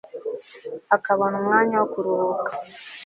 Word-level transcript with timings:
akabona 0.95 1.35
umwanya 1.41 1.73
wo 1.79 1.87
kuruhuka 1.93 2.51